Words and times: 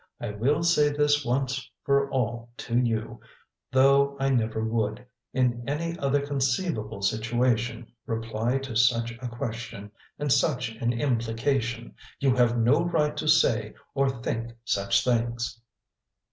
I 0.19 0.31
will 0.31 0.63
say 0.63 0.89
this 0.89 1.23
once 1.23 1.69
for 1.83 2.09
all 2.09 2.49
to 2.57 2.75
you, 2.75 3.19
though 3.71 4.17
I 4.19 4.29
never 4.29 4.63
would, 4.63 5.05
in 5.31 5.63
any 5.69 5.95
other 5.99 6.25
conceivable 6.25 7.03
situation, 7.03 7.85
reply 8.07 8.57
to 8.57 8.75
such 8.75 9.11
a 9.21 9.27
question 9.27 9.91
and 10.17 10.33
such 10.33 10.69
an 10.69 10.91
implication. 10.91 11.93
You 12.19 12.33
have 12.35 12.57
no 12.57 12.83
right 12.83 13.15
to 13.17 13.27
say 13.27 13.75
or 13.93 14.09
think 14.09 14.53
such 14.65 15.03
things." 15.05 15.61